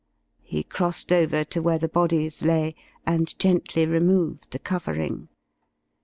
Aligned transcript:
He 0.41 0.63
crossed 0.63 1.11
over 1.11 1.43
to 1.43 1.61
where 1.61 1.77
the 1.77 1.87
bodies 1.87 2.41
lay, 2.41 2.73
and 3.05 3.37
gently 3.37 3.85
removed 3.85 4.49
the 4.49 4.57
covering. 4.57 5.29